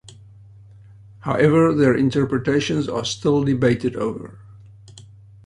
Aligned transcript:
However 1.19 1.75
their 1.75 1.95
interpretations 1.95 2.89
are 2.89 3.05
still 3.05 3.43
debated 3.43 3.95
over. 3.95 4.39